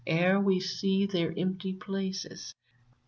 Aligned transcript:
Ere 0.07 0.39
we 0.39 0.59
see 0.59 1.05
their 1.05 1.31
empty 1.37 1.73
places 1.73 2.55